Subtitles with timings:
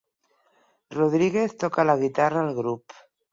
[0.95, 2.99] Rodríguez toca la guitarra al grup.